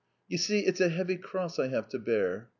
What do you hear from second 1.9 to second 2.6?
bear